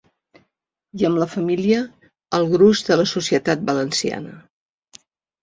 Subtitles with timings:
[1.01, 1.81] I amb la família,
[2.39, 4.35] el gruix de la societat valenciana.